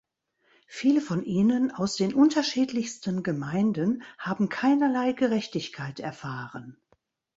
Viele 0.65 0.99
von 0.99 1.21
ihnen 1.21 1.69
aus 1.69 1.95
den 1.95 2.15
unterschiedlichsten 2.15 3.21
Gemeinden 3.21 4.01
haben 4.17 4.49
keinerlei 4.49 5.11
Gerechtigkeit 5.13 5.99
erfahren. 5.99 6.81